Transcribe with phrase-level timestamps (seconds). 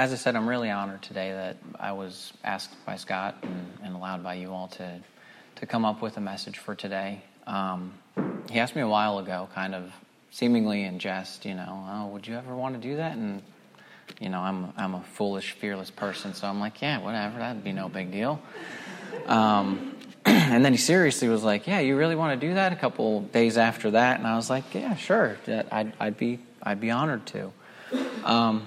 [0.00, 3.94] as I said, I'm really honored today that I was asked by Scott and, and
[3.94, 4.98] allowed by you all to,
[5.56, 7.22] to come up with a message for today.
[7.46, 7.92] Um,
[8.50, 9.92] he asked me a while ago, kind of
[10.30, 13.14] seemingly in jest, you know, oh, would you ever want to do that?
[13.14, 13.42] And,
[14.18, 17.72] you know, I'm, I'm a foolish, fearless person, so I'm like, yeah, whatever, that'd be
[17.72, 18.40] no big deal.
[19.26, 19.94] Um,
[20.24, 22.72] and then he seriously was like, yeah, you really want to do that?
[22.72, 25.36] A couple days after that, and I was like, yeah, sure,
[25.70, 27.52] I'd, I'd be, I'd be honored to.
[28.24, 28.66] Um,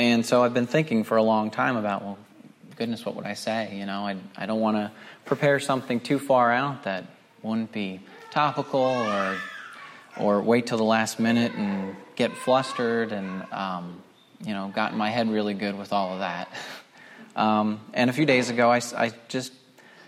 [0.00, 2.18] and so I've been thinking for a long time about, well,
[2.76, 3.76] goodness, what would I say?
[3.76, 4.90] You know, I, I don't want to
[5.26, 7.04] prepare something too far out that
[7.42, 8.00] wouldn't be
[8.30, 9.36] topical or
[10.18, 14.02] or wait till the last minute and get flustered and um,
[14.44, 16.48] you know got my head really good with all of that.
[17.36, 19.52] Um, and a few days ago, I, I just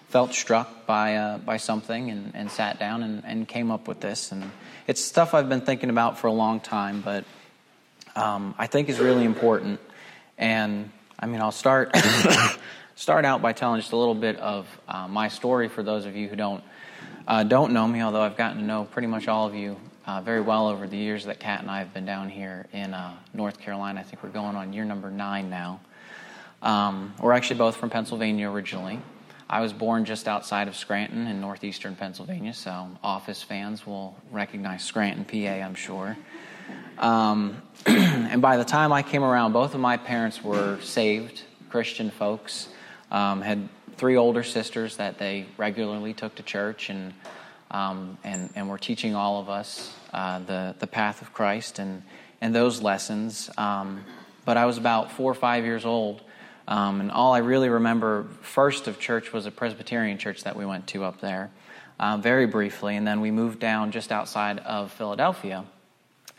[0.09, 4.01] felt struck by uh, by something and, and sat down and, and, came up with
[4.01, 4.33] this.
[4.33, 4.51] And
[4.89, 7.25] it's stuff I've been thinking about for a long time, but
[8.17, 9.81] um, I think is really important.
[10.39, 11.97] And I mean, I'll start
[12.95, 16.17] start out by telling just a little bit of uh, my story for those of
[16.17, 16.63] you who don't
[17.27, 20.21] uh, don't know me, although I've gotten to know pretty much all of you uh,
[20.21, 23.15] very well over the years that Kat and I have been down here in uh,
[23.33, 24.01] North Carolina.
[24.01, 25.81] I think we're going on year number nine now.
[26.61, 29.01] Um, we're actually both from Pennsylvania originally.
[29.49, 34.83] I was born just outside of Scranton in northeastern Pennsylvania, so office fans will recognize
[34.83, 36.17] Scranton, PA, I'm sure.
[36.99, 42.11] Um, and by the time I came around, both of my parents were saved Christian
[42.11, 42.69] folks,
[43.11, 47.13] um, had three older sisters that they regularly took to church and,
[47.71, 52.03] um, and, and were teaching all of us uh, the, the path of Christ and,
[52.41, 53.51] and those lessons.
[53.57, 54.05] Um,
[54.45, 56.23] but I was about four or five years old.
[56.69, 60.65] Um, and all I really remember first of church was a Presbyterian church that we
[60.65, 61.51] went to up there,
[61.99, 62.97] uh, very briefly.
[62.97, 65.65] And then we moved down just outside of Philadelphia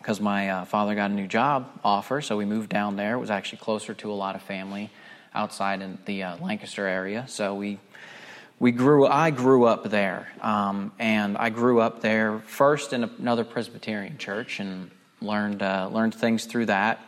[0.04, 3.16] because my uh, father got a new job offer, so we moved down there.
[3.16, 4.90] It was actually closer to a lot of family
[5.34, 7.80] outside in the uh, Lancaster area, so we
[8.60, 9.08] we grew.
[9.08, 14.60] I grew up there, um, and I grew up there first in another Presbyterian church
[14.60, 17.00] and learned uh, learned things through that.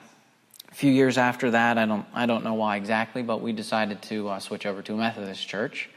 [0.72, 4.03] A few years after that, I don't I don't know why exactly, but we decided
[4.03, 5.89] to uh, switch over to a Methodist church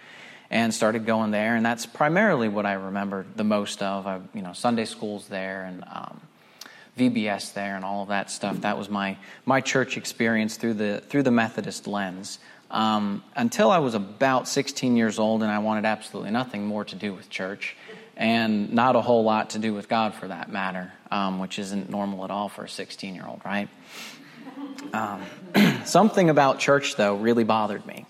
[0.51, 4.09] and started going there, and that's primarily what I remember the most of.
[4.09, 5.85] I, you know, Sunday schools there and.
[5.87, 6.21] Um,
[6.99, 8.63] VBS there and all of that stuff.
[8.63, 12.39] That was my my church experience through the through the Methodist lens.
[12.71, 16.95] Um, until I was about 16 years old, and I wanted absolutely nothing more to
[16.97, 17.75] do with church,
[18.15, 21.89] and not a whole lot to do with God for that matter, um, which isn't
[21.89, 23.69] normal at all for a 16 year old, right?
[24.93, 25.23] Um,
[25.87, 28.05] something about church, though, really bothered me.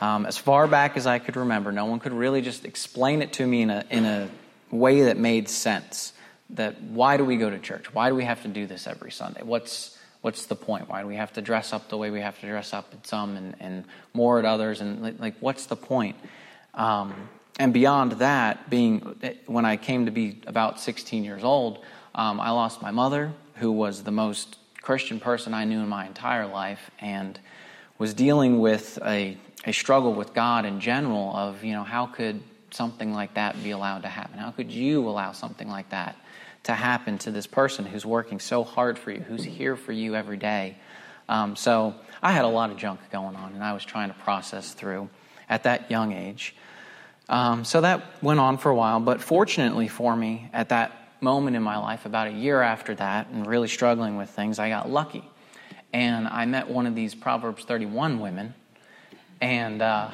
[0.00, 3.32] Um, as far back as I could remember, no one could really just explain it
[3.34, 4.28] to me in a, in a
[4.70, 6.12] way that made sense
[6.50, 7.92] that why do we go to church?
[7.92, 9.42] Why do we have to do this every Sunday?
[9.42, 10.88] What's what's the point?
[10.88, 13.06] Why do we have to dress up the way we have to dress up at
[13.06, 14.80] some and, and more at others?
[14.80, 16.16] And like, like what's the point?
[16.74, 19.00] Um, and beyond that, being
[19.46, 21.84] when I came to be about 16 years old,
[22.14, 26.06] um, I lost my mother, who was the most Christian person I knew in my
[26.06, 27.38] entire life, and
[27.98, 31.34] was dealing with a, a struggle with God in general.
[31.34, 32.42] Of you know, how could
[32.76, 34.38] something like that be allowed to happen?
[34.38, 36.16] How could you allow something like that
[36.66, 40.16] to happen to this person who's working so hard for you, who's here for you
[40.16, 40.76] every day.
[41.28, 44.18] Um, so I had a lot of junk going on, and I was trying to
[44.18, 45.08] process through
[45.48, 46.56] at that young age.
[47.28, 51.54] Um, so that went on for a while, but fortunately for me, at that moment
[51.54, 54.90] in my life, about a year after that, and really struggling with things, I got
[54.90, 55.24] lucky.
[55.92, 58.54] And I met one of these Proverbs 31 women,
[59.40, 60.10] and uh,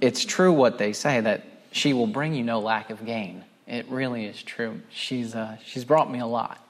[0.00, 3.44] it's true what they say that she will bring you no lack of gain.
[3.66, 4.80] It really is true.
[4.90, 6.64] She's, uh, she's brought me a lot.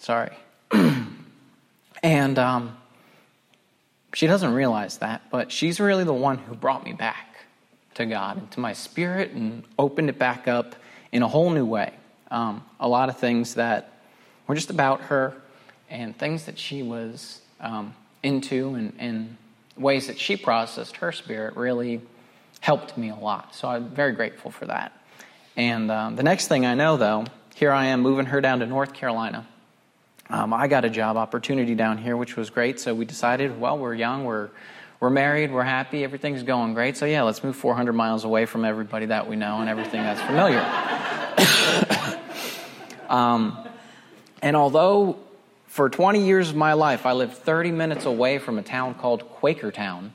[0.00, 0.32] Sorry.
[2.02, 2.76] and um,
[4.14, 7.46] she doesn't realize that, but she's really the one who brought me back
[7.94, 10.74] to God and to my spirit and opened it back up
[11.12, 11.92] in a whole new way.
[12.30, 13.92] Um, a lot of things that
[14.46, 15.34] were just about her
[15.90, 19.36] and things that she was um, into and, and
[19.76, 22.00] ways that she processed her spirit really
[22.60, 23.54] helped me a lot.
[23.54, 24.92] So I'm very grateful for that.
[25.56, 27.24] And um, the next thing I know, though,
[27.54, 29.46] here I am moving her down to North Carolina.
[30.30, 32.78] Um, I got a job opportunity down here, which was great.
[32.78, 34.50] So we decided, well, we're young, we're
[35.00, 36.96] we're married, we're happy, everything's going great.
[36.96, 40.20] So yeah, let's move 400 miles away from everybody that we know and everything that's
[40.20, 40.58] familiar.
[43.08, 43.68] um,
[44.42, 45.18] and although
[45.66, 49.22] for 20 years of my life I lived 30 minutes away from a town called
[49.36, 50.10] Quakertown,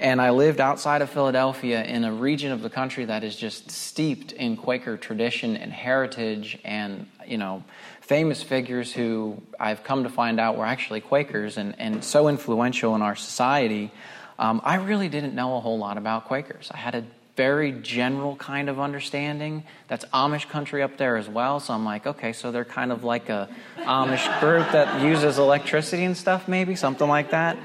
[0.00, 3.70] And I lived outside of Philadelphia in a region of the country that is just
[3.70, 7.64] steeped in Quaker tradition and heritage and, you know,
[8.00, 12.94] famous figures who I've come to find out were actually Quakers and, and so influential
[12.94, 13.90] in our society.
[14.38, 16.70] Um, I really didn't know a whole lot about Quakers.
[16.72, 17.04] I had a
[17.34, 19.64] very general kind of understanding.
[19.88, 21.58] That's Amish country up there as well.
[21.58, 23.48] So I'm like, okay, so they're kind of like a
[23.78, 27.56] Amish group that uses electricity and stuff, maybe something like that.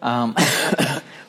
[0.00, 0.34] Um,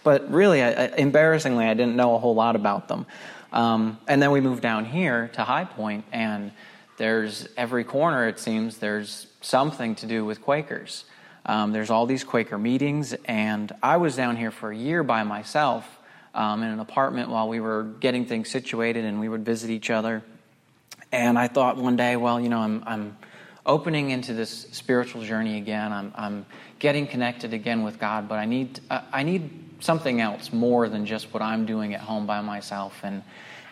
[0.05, 3.07] but really, I, embarrassingly, I didn't know a whole lot about them.
[3.51, 6.51] Um, and then we moved down here to High Point, and
[6.97, 11.05] there's every corner, it seems, there's something to do with Quakers.
[11.47, 15.23] Um, there's all these Quaker meetings, and I was down here for a year by
[15.23, 15.85] myself
[16.35, 19.89] um, in an apartment while we were getting things situated, and we would visit each
[19.89, 20.21] other.
[21.11, 23.17] And I thought one day, well, you know, I'm, I'm
[23.65, 25.91] opening into this spiritual journey again.
[25.91, 26.45] I'm, I'm
[26.77, 31.33] getting connected again with God, but I need, I need something else more than just
[31.33, 32.99] what I'm doing at home by myself.
[33.03, 33.23] And,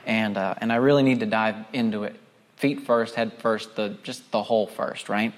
[0.06, 2.16] and, uh, and I really need to dive into it
[2.58, 5.34] feet first, head first, the, just the whole first, right?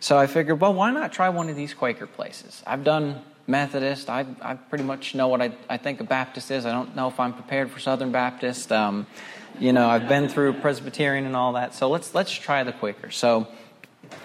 [0.00, 2.62] So I figured, well, why not try one of these Quaker places?
[2.66, 4.08] I've done Methodist.
[4.08, 6.64] I, I pretty much know what I, I think a Baptist is.
[6.64, 8.72] I don't know if I'm prepared for Southern Baptist.
[8.72, 9.06] Um,
[9.58, 11.74] you know, I've been through Presbyterian and all that.
[11.74, 13.10] So let's let's try the Quaker.
[13.10, 13.46] So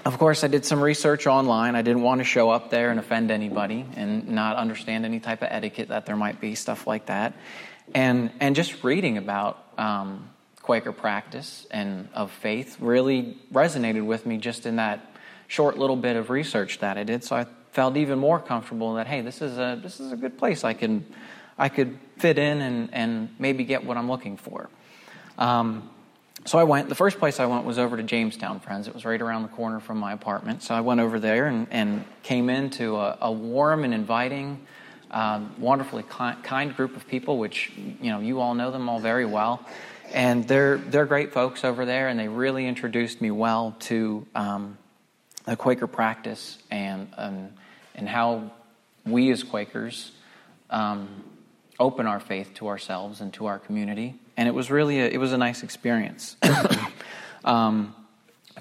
[0.05, 1.75] of course, I did some research online.
[1.75, 5.41] I didn't want to show up there and offend anybody and not understand any type
[5.41, 7.33] of etiquette that there might be, stuff like that.
[7.93, 10.29] And, and just reading about um,
[10.61, 15.13] Quaker practice and of faith really resonated with me just in that
[15.47, 17.23] short little bit of research that I did.
[17.23, 20.37] So I felt even more comfortable that, hey, this is a, this is a good
[20.37, 20.63] place.
[20.63, 21.05] I, can,
[21.57, 24.69] I could fit in and, and maybe get what I'm looking for.
[25.37, 25.89] Um,
[26.45, 28.87] so I went, the first place I went was over to Jamestown Friends.
[28.87, 30.63] It was right around the corner from my apartment.
[30.63, 34.65] So I went over there and, and came into a, a warm and inviting,
[35.11, 38.99] uh, wonderfully kind, kind group of people, which, you know, you all know them all
[38.99, 39.65] very well.
[40.13, 44.77] And they're, they're great folks over there, and they really introduced me well to um,
[45.45, 47.49] the Quaker practice and, um,
[47.93, 48.49] and how
[49.05, 50.11] we as Quakers
[50.69, 51.23] um,
[51.79, 55.17] open our faith to ourselves and to our community and it was really a, it
[55.17, 56.37] was a nice experience.
[57.43, 57.93] um,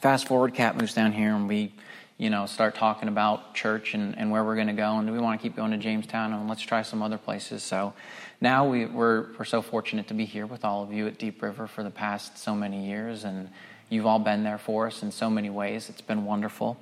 [0.01, 1.73] fast forward, Kat moves down here, and we,
[2.17, 5.13] you know, start talking about church and, and where we're going to go, and do
[5.13, 7.63] we want to keep going to Jamestown, and let's try some other places.
[7.63, 7.95] So
[8.41, 11.41] now we, we're we're so fortunate to be here with all of you at Deep
[11.41, 13.49] River for the past so many years, and
[13.89, 15.89] you've all been there for us in so many ways.
[15.89, 16.77] It's been wonderful.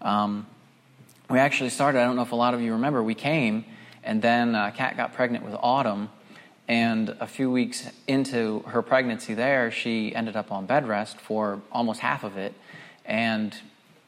[0.00, 0.46] Um,
[1.28, 1.98] we actually started.
[1.98, 3.02] I don't know if a lot of you remember.
[3.02, 3.64] We came,
[4.04, 6.10] and then uh, Kat got pregnant with Autumn
[6.68, 11.60] and a few weeks into her pregnancy there, she ended up on bed rest for
[11.70, 12.54] almost half of it
[13.04, 13.56] and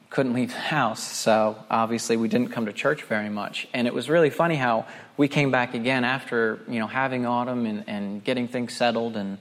[0.09, 1.01] couldn't leave the house.
[1.01, 3.67] So obviously we didn't come to church very much.
[3.73, 7.65] And it was really funny how we came back again after, you know, having Autumn
[7.65, 9.37] and, and getting things settled and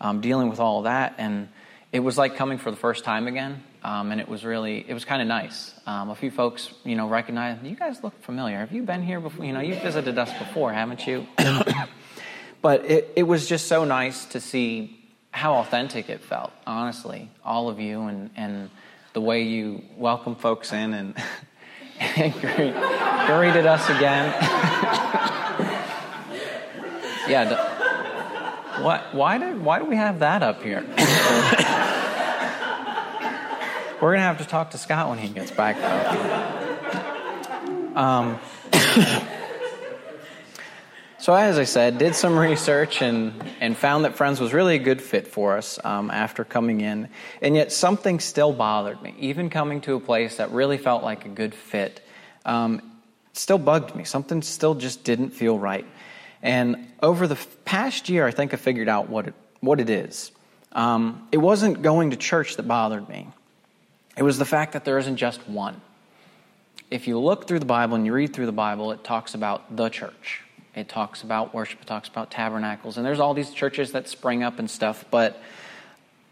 [0.00, 1.14] um, dealing with all that.
[1.18, 1.48] And
[1.90, 3.64] it was like coming for the first time again.
[3.82, 5.74] Um, and it was really, it was kind of nice.
[5.86, 8.58] Um, a few folks, you know, recognized, you guys look familiar.
[8.58, 9.44] Have you been here before?
[9.44, 11.26] You know, you've visited us before, haven't you?
[12.62, 14.98] But it, it was just so nice to see
[15.30, 18.70] how authentic it felt, honestly, all of you and, and
[19.12, 21.14] the way you welcome folks in and,
[22.00, 22.74] and greet,
[23.26, 24.26] greeted us again.
[27.28, 28.82] yeah.
[28.82, 30.80] What, why, did, why do we have that up here?
[34.00, 36.40] We're going to have to talk to Scott when he gets back, though.
[38.00, 38.38] Um,
[41.30, 44.80] so, as I said, did some research and, and found that Friends was really a
[44.80, 47.08] good fit for us um, after coming in.
[47.40, 49.14] And yet, something still bothered me.
[49.16, 52.04] Even coming to a place that really felt like a good fit
[52.44, 52.82] um,
[53.32, 54.02] still bugged me.
[54.02, 55.86] Something still just didn't feel right.
[56.42, 60.32] And over the past year, I think I figured out what it, what it is.
[60.72, 63.28] Um, it wasn't going to church that bothered me,
[64.16, 65.80] it was the fact that there isn't just one.
[66.90, 69.76] If you look through the Bible and you read through the Bible, it talks about
[69.76, 70.42] the church
[70.74, 74.42] it talks about worship, it talks about tabernacles, and there's all these churches that spring
[74.42, 75.40] up and stuff, but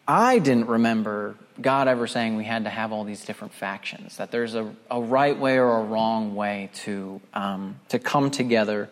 [0.06, 4.30] I didn't remember God ever saying we had to have all these different factions, that
[4.30, 8.88] there's a, a right way or a wrong way to, um, to come together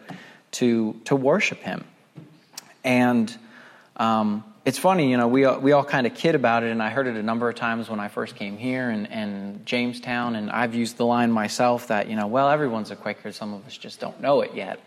[0.53, 1.85] to, to worship Him.
[2.85, 3.35] And
[3.97, 6.91] um, it's funny, you know, we, we all kind of kid about it, and I
[6.91, 10.51] heard it a number of times when I first came here and, and Jamestown, and
[10.51, 13.79] I've used the line myself that, you know, well, everyone's a Quaker, some of us
[13.79, 14.81] just don't know it yet.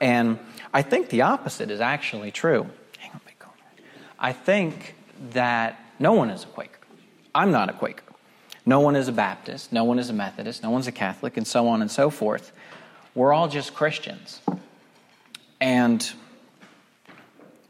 [0.00, 0.38] and
[0.74, 2.66] I think the opposite is actually true.
[2.98, 3.36] Hang on, big
[4.18, 4.94] I think
[5.30, 6.78] that no one is a Quaker.
[7.34, 8.04] I'm not a Quaker.
[8.66, 9.72] No one is a Baptist.
[9.72, 10.62] No one is a Methodist.
[10.62, 12.52] No one's a Catholic, and so on and so forth.
[13.14, 14.42] We're all just Christians.
[15.62, 16.06] And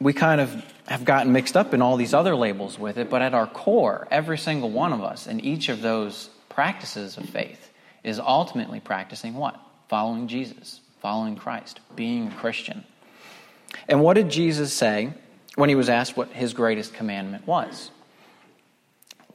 [0.01, 3.23] we kind of have gotten mixed up in all these other labels with it, but
[3.23, 7.71] at our core, every single one of us in each of those practices of faith
[8.05, 9.59] is ultimately practicing what?
[9.89, 12.85] Following Jesus, following Christ, being a Christian.
[13.89, 15.13] And what did Jesus say
[15.57, 17.91] when he was asked what his greatest commandment was?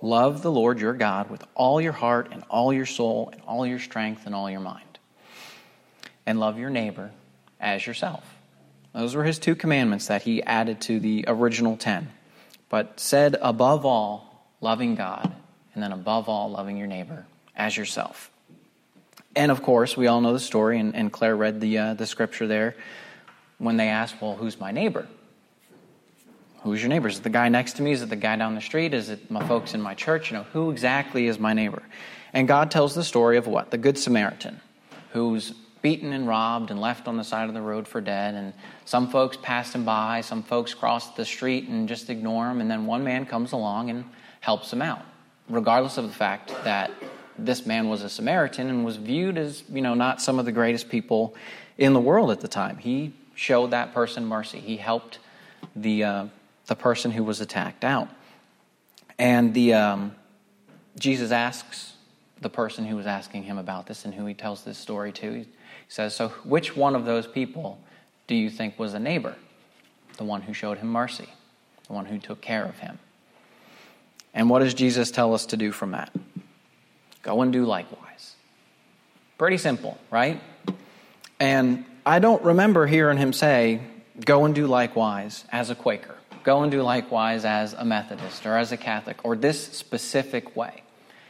[0.01, 3.67] Love the Lord your God with all your heart and all your soul and all
[3.67, 4.85] your strength and all your mind.
[6.25, 7.11] And love your neighbor
[7.59, 8.30] as yourself.
[8.93, 12.09] Those were his two commandments that he added to the original ten.
[12.69, 15.33] But said above all, loving God,
[15.73, 18.31] and then above all, loving your neighbor as yourself.
[19.35, 22.05] And of course, we all know the story, and, and Claire read the, uh, the
[22.05, 22.75] scripture there
[23.57, 25.07] when they asked, Well, who's my neighbor?
[26.63, 27.07] Who's your neighbor?
[27.07, 27.91] Is it the guy next to me?
[27.91, 28.93] Is it the guy down the street?
[28.93, 30.29] Is it my folks in my church?
[30.29, 31.81] You know, who exactly is my neighbor?
[32.33, 33.71] And God tells the story of what?
[33.71, 34.61] The Good Samaritan,
[35.11, 38.35] who's beaten and robbed and left on the side of the road for dead.
[38.35, 38.53] And
[38.85, 42.61] some folks pass him by, some folks cross the street and just ignore him.
[42.61, 44.05] And then one man comes along and
[44.39, 45.03] helps him out,
[45.49, 46.91] regardless of the fact that
[47.37, 50.51] this man was a Samaritan and was viewed as, you know, not some of the
[50.51, 51.35] greatest people
[51.77, 52.77] in the world at the time.
[52.77, 54.59] He showed that person mercy.
[54.59, 55.19] He helped
[55.75, 56.25] the uh,
[56.71, 58.07] the person who was attacked out.
[59.19, 60.15] And the, um,
[60.97, 61.93] Jesus asks
[62.39, 65.45] the person who was asking him about this and who he tells this story to,
[65.91, 67.77] he says, So, which one of those people
[68.27, 69.35] do you think was a neighbor?
[70.17, 71.27] The one who showed him mercy,
[71.87, 72.99] the one who took care of him.
[74.33, 76.13] And what does Jesus tell us to do from that?
[77.23, 78.35] Go and do likewise.
[79.37, 80.41] Pretty simple, right?
[81.39, 83.81] And I don't remember hearing him say,
[84.23, 88.57] Go and do likewise as a Quaker go and do likewise as a Methodist or
[88.57, 90.83] as a Catholic or this specific way.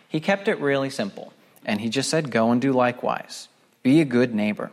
[0.08, 1.34] He kept it really simple.
[1.66, 3.48] And he just said, Go and do likewise.
[3.84, 4.72] Be a good neighbor.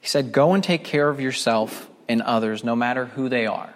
[0.00, 3.72] He said, Go and take care of yourself and others, no matter who they are.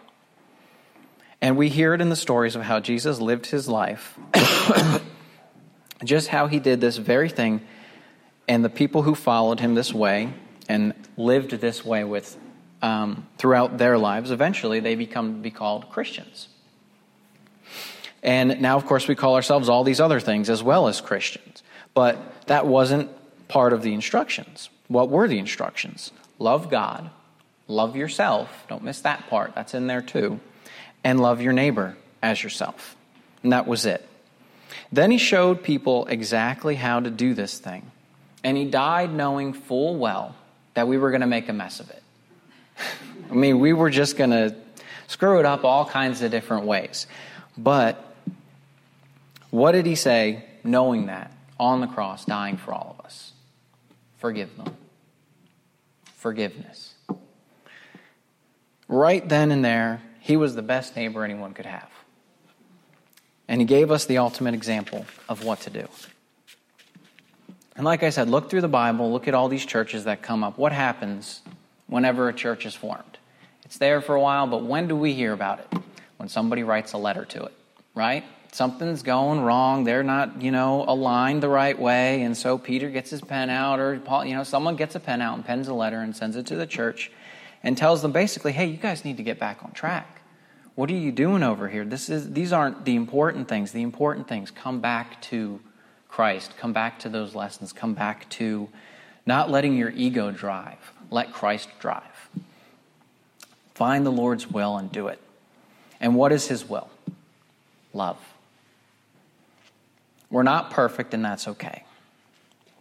[1.41, 4.19] And we hear it in the stories of how Jesus lived his life,
[6.05, 7.61] just how he did this very thing,
[8.49, 10.33] and the people who followed him this way
[10.69, 12.37] and lived this way with
[12.83, 16.49] um, throughout their lives, eventually they become be called Christians.
[18.23, 21.63] And now, of course, we call ourselves all these other things as well as Christians.
[21.95, 23.11] But that wasn't
[23.49, 24.71] part of the instructions.
[24.89, 26.13] What were the instructions?
[26.39, 27.11] Love God,
[27.69, 28.49] love yourself.
[28.69, 30.41] Don't miss that part, that's in there too.
[31.03, 32.97] And love your neighbor as yourself.
[33.43, 34.07] And that was it.
[34.93, 37.91] Then he showed people exactly how to do this thing.
[38.45, 40.35] And he died knowing full well
[40.75, 42.03] that we were going to make a mess of it.
[43.31, 44.55] I mean, we were just going to
[45.09, 47.07] screw it up all kinds of different ways.
[47.57, 48.03] But
[49.51, 53.33] what did he say, knowing that, on the cross, dying for all of us?
[54.27, 54.77] Forgive them.
[56.17, 56.95] Forgiveness.
[58.89, 61.89] Right then and there, he was the best neighbor anyone could have.
[63.47, 65.87] And he gave us the ultimate example of what to do.
[67.77, 70.43] And like I said, look through the Bible, look at all these churches that come
[70.43, 70.59] up.
[70.59, 71.43] What happens
[71.87, 73.19] whenever a church is formed.
[73.65, 75.69] It's there for a while, but when do we hear about it?
[76.17, 77.55] When somebody writes a letter to it,
[77.95, 78.25] right?
[78.53, 79.85] Something's going wrong.
[79.85, 82.23] They're not, you know, aligned the right way.
[82.23, 85.21] And so Peter gets his pen out, or Paul, you know, someone gets a pen
[85.21, 87.11] out and pens a letter and sends it to the church
[87.63, 90.23] and tells them basically, hey, you guys need to get back on track.
[90.75, 91.85] What are you doing over here?
[91.85, 93.73] This is, these aren't the important things.
[93.73, 95.61] The important things come back to
[96.09, 98.69] Christ, come back to those lessons, come back to
[99.27, 102.29] not letting your ego drive let Christ drive.
[103.75, 105.21] Find the Lord's will and do it.
[106.01, 106.89] And what is His will?
[107.93, 108.19] Love.
[110.31, 111.85] We're not perfect, and that's okay.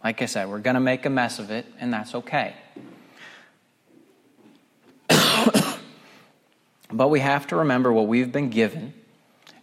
[0.02, 2.54] Like I said, we're going to make a mess of it, and that's okay.
[6.92, 8.94] but we have to remember what we've been given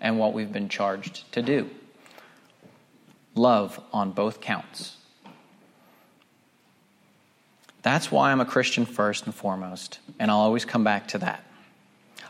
[0.02, 1.70] and what we've been charged to do.
[3.36, 4.98] Love on both counts.
[7.82, 11.44] That's why I'm a Christian first and foremost, and I'll always come back to that.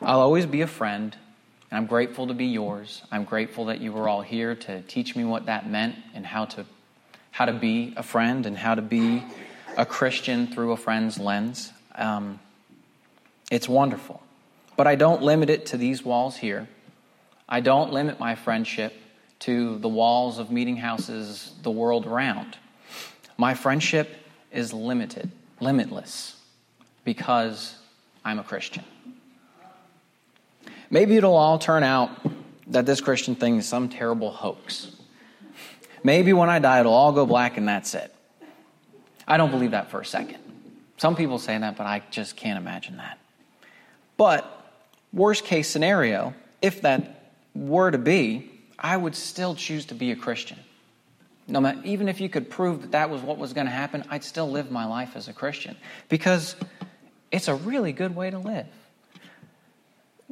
[0.01, 1.15] I'll always be a friend,
[1.74, 3.01] and I'm grateful to be yours.
[3.12, 6.46] I'm grateful that you were all here to teach me what that meant and how
[6.46, 6.68] to
[7.32, 9.24] how to be a friend and how to be
[9.75, 11.74] a Christian through a friend's lens.
[11.96, 12.39] Um,
[13.50, 14.22] it's wonderful.
[14.77, 16.68] But I don't limit it to these walls here.
[17.50, 18.94] I don't limit my friendship
[19.39, 22.56] to the walls of meeting houses the world around.
[23.36, 24.15] My friendship
[24.51, 26.39] is limited limitless
[27.03, 27.74] because
[28.24, 28.84] I'm a Christian.
[30.90, 32.12] Maybe it'll all turn out
[32.68, 34.92] that this Christian thing is some terrible hoax.
[36.04, 38.13] Maybe when I die, it'll all go black and that's it.
[39.28, 40.40] I don't believe that for a second.
[40.98, 43.18] Some people say that, but I just can't imagine that.
[44.18, 44.46] But,
[45.12, 50.16] worst case scenario, if that were to be, I would still choose to be a
[50.16, 50.60] Christian.
[51.48, 54.04] No matter, even if you could prove that that was what was going to happen,
[54.10, 55.75] I'd still live my life as a Christian
[56.10, 56.56] because
[57.32, 58.68] it's a really good way to live.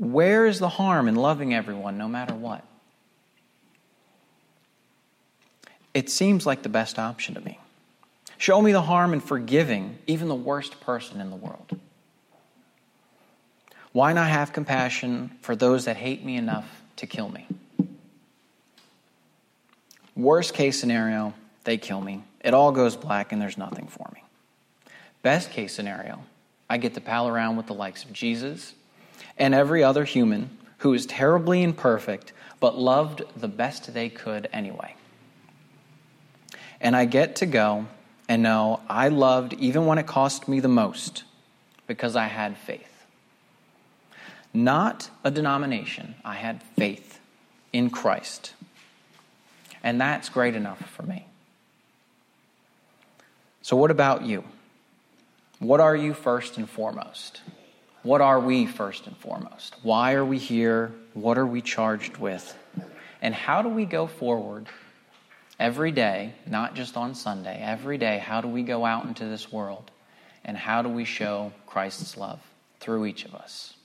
[0.02, 2.66] Where is the harm in loving everyone no matter what?
[5.94, 7.60] It seems like the best option to me.
[8.40, 11.80] Show me the harm in forgiving even the worst person in the world.
[13.92, 17.46] Why not have compassion for those that hate me enough to kill me?
[20.16, 22.24] Worst case scenario, they kill me.
[22.44, 24.24] It all goes black and there's nothing for me.
[25.22, 26.24] Best case scenario,
[26.68, 28.74] I get to pal around with the likes of Jesus
[29.38, 34.96] and every other human who is terribly imperfect but loved the best they could anyway.
[36.80, 37.88] And I get to go
[38.28, 41.24] and know I loved even when it cost me the most
[41.88, 43.06] because I had faith.
[44.54, 47.20] Not a denomination, I had faith
[47.74, 48.54] in Christ.
[49.84, 51.26] And that's great enough for me.
[53.62, 54.44] So, what about you?
[55.60, 57.42] What are you first and foremost?
[58.04, 59.76] What are we first and foremost?
[59.84, 60.92] Why are we here?
[61.14, 62.58] What are we charged with?
[63.22, 64.66] And how do we go forward
[65.60, 68.18] every day, not just on Sunday, every day?
[68.18, 69.92] How do we go out into this world?
[70.44, 72.40] And how do we show Christ's love
[72.80, 73.76] through each of us?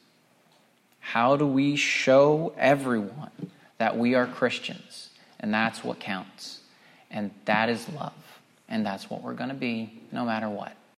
[1.00, 5.10] How do we show everyone that we are Christians?
[5.38, 6.60] And that's what counts.
[7.10, 8.14] And that is love.
[8.66, 10.74] And that's what we're going to be no matter what.